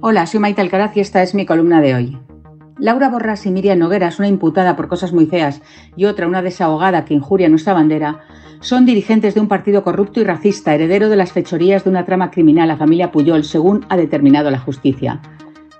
[0.00, 2.18] Hola, soy Maite Alcaraz y esta es mi columna de hoy.
[2.78, 5.62] Laura Borras y Miriam Nogueras, una imputada por cosas muy feas
[5.96, 8.20] y otra una desahogada que injuria nuestra bandera,
[8.60, 12.30] son dirigentes de un partido corrupto y racista, heredero de las fechorías de una trama
[12.30, 15.20] criminal, la familia Puyol, según ha determinado la justicia.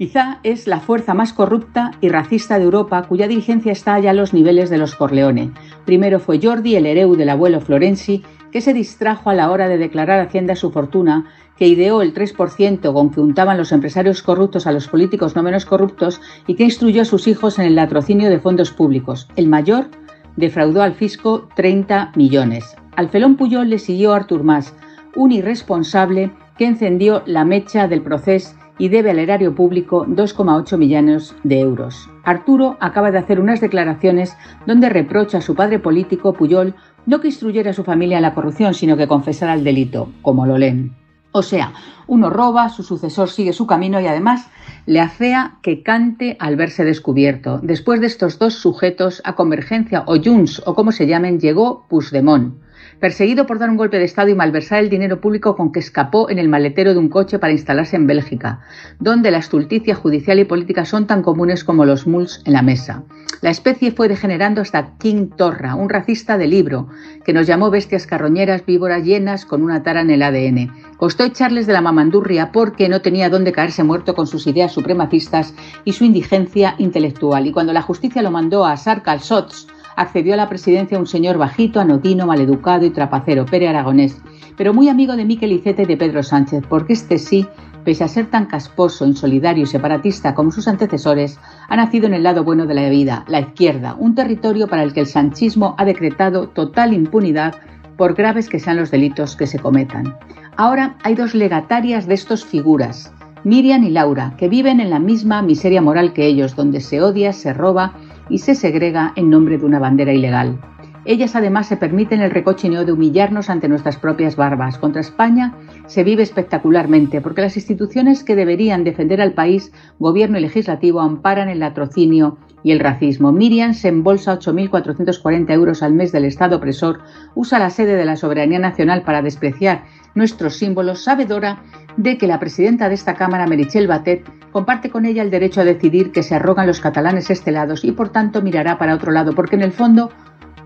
[0.00, 4.14] Quizá es la fuerza más corrupta y racista de Europa cuya dirigencia está ya a
[4.14, 5.52] los niveles de los Corleone.
[5.84, 8.22] Primero fue Jordi, el hereu del abuelo Florenzi,
[8.52, 12.92] que se distrajo a la hora de declarar Hacienda su fortuna, que ideó el 3%
[12.92, 17.02] con que untaban los empresarios corruptos a los políticos no menos corruptos y que instruyó
[17.02, 19.28] a sus hijos en el latrocinio de fondos públicos.
[19.36, 19.88] El mayor
[20.36, 22.76] defraudó al fisco 30 millones.
[22.96, 24.74] Al felón Puyol le siguió Artur Mas,
[25.16, 31.36] un irresponsable que encendió la mecha del proceso y debe al erario público 2,8 millones
[31.44, 32.08] de euros.
[32.24, 34.34] Arturo acaba de hacer unas declaraciones
[34.66, 38.34] donde reprocha a su padre político, Puyol, no que instruyera a su familia en la
[38.34, 40.96] corrupción, sino que confesara el delito, como lo leen.
[41.32, 41.74] O sea,
[42.06, 44.48] uno roba, su sucesor sigue su camino y además
[44.86, 47.60] le afea que cante al verse descubierto.
[47.62, 52.54] Después de estos dos sujetos, a Convergencia o Junts o como se llamen, llegó Puigdemont
[52.98, 56.30] perseguido por dar un golpe de Estado y malversar el dinero público con que escapó
[56.30, 58.60] en el maletero de un coche para instalarse en Bélgica,
[58.98, 63.04] donde la estulticia judicial y política son tan comunes como los muls en la mesa.
[63.40, 66.88] La especie fue degenerando hasta King Torra, un racista de libro,
[67.24, 70.70] que nos llamó bestias carroñeras, víboras llenas con una tara en el ADN.
[70.98, 75.54] Costó echarles de la mamandurria porque no tenía dónde caerse muerto con sus ideas supremacistas
[75.84, 77.46] y su indigencia intelectual.
[77.46, 81.06] Y cuando la justicia lo mandó a Sark al Sots, accedió a la presidencia un
[81.06, 84.20] señor bajito, anodino, maleducado y trapacero, Pere Aragonés,
[84.56, 87.46] pero muy amigo de Miquel Iceta y de Pedro Sánchez, porque este sí,
[87.84, 91.38] pese a ser tan casposo, insolidario y separatista como sus antecesores,
[91.68, 94.92] ha nacido en el lado bueno de la vida, la izquierda, un territorio para el
[94.92, 97.54] que el sanchismo ha decretado total impunidad
[97.96, 100.16] por graves que sean los delitos que se cometan.
[100.56, 103.12] Ahora hay dos legatarias de estos figuras,
[103.44, 107.32] Miriam y Laura, que viven en la misma miseria moral que ellos, donde se odia,
[107.32, 107.94] se roba
[108.30, 110.58] y se segrega en nombre de una bandera ilegal.
[111.06, 114.76] Ellas además se permiten el recochineo de humillarnos ante nuestras propias barbas.
[114.76, 115.54] Contra España
[115.86, 121.48] se vive espectacularmente porque las instituciones que deberían defender al país, gobierno y legislativo, amparan
[121.48, 123.32] el latrocinio y el racismo.
[123.32, 127.00] Miriam se embolsa 8.440 euros al mes del Estado opresor,
[127.34, 131.62] usa la sede de la soberanía nacional para despreciar nuestros símbolos, sabedora
[131.96, 135.64] de que la presidenta de esta Cámara, Merichel Batet, comparte con ella el derecho a
[135.64, 139.56] decidir que se arrogan los catalanes estelados y por tanto mirará para otro lado, porque
[139.56, 140.10] en el fondo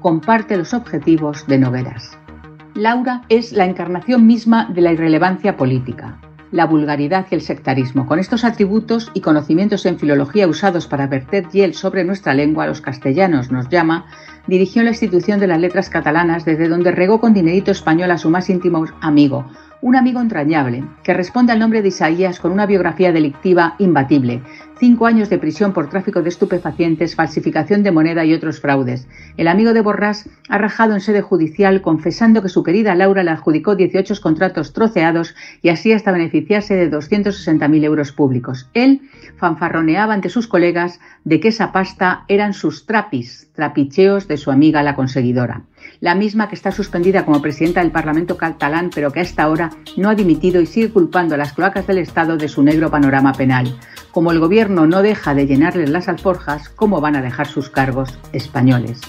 [0.00, 2.18] comparte los objetivos de Nogueras.
[2.74, 6.18] Laura es la encarnación misma de la irrelevancia política,
[6.50, 8.06] la vulgaridad y el sectarismo.
[8.06, 12.80] Con estos atributos y conocimientos en filología usados para verter hiel sobre nuestra lengua, los
[12.80, 14.06] castellanos nos llama,
[14.46, 18.28] dirigió la institución de las letras catalanas desde donde regó con dinerito español a su
[18.28, 19.46] más íntimo amigo,
[19.84, 24.40] un amigo entrañable, que responde al nombre de Isaías con una biografía delictiva imbatible,
[24.84, 29.08] cinco años de prisión por tráfico de estupefacientes, falsificación de moneda y otros fraudes.
[29.38, 33.30] El amigo de Borrás ha rajado en sede judicial confesando que su querida Laura le
[33.30, 38.68] adjudicó 18 contratos troceados y así hasta beneficiarse de 260.000 euros públicos.
[38.74, 39.00] Él
[39.38, 44.82] fanfarroneaba ante sus colegas de que esa pasta eran sus trapis, trapicheos de su amiga
[44.82, 45.62] la conseguidora
[46.00, 50.08] la misma que está suspendida como presidenta del Parlamento catalán, pero que hasta ahora no
[50.08, 53.74] ha dimitido y sigue culpando a las cloacas del Estado de su negro panorama penal.
[54.14, 58.16] Como el gobierno no deja de llenarles las alforjas, ¿cómo van a dejar sus cargos
[58.32, 59.00] españoles?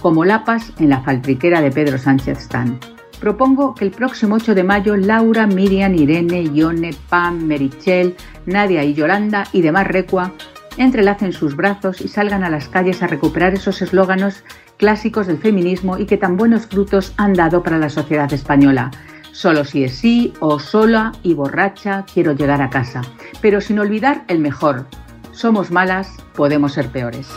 [0.00, 2.78] Como lapas en la faltriquera de Pedro Sánchez Stan.
[3.18, 8.14] Propongo que el próximo 8 de mayo Laura, Miriam, Irene, Ione, Pam, Merichel,
[8.46, 10.30] Nadia y Yolanda y demás recua
[10.76, 14.44] entrelacen sus brazos y salgan a las calles a recuperar esos eslóganos
[14.76, 18.92] clásicos del feminismo y que tan buenos frutos han dado para la sociedad española.
[19.32, 23.02] Solo si es sí o sola y borracha quiero llegar a casa.
[23.46, 24.88] Pero sin olvidar el mejor.
[25.30, 27.28] Somos malas, podemos ser peores.